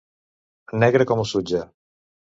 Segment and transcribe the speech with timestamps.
[0.85, 1.63] Negre com el sutge.